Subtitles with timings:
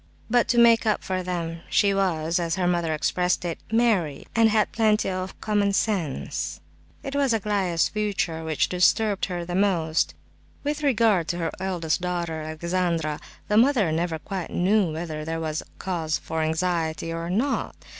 [0.31, 4.49] But to make up for them she was, as her mother expressed it, "merry," and
[4.49, 6.59] had plenty of "common sense."
[7.03, 10.15] It was Aglaya's future which disturbed her most.
[10.63, 15.61] With regard to her eldest daughter, Alexandra, the mother never quite knew whether there was
[15.77, 17.75] cause for anxiety or not.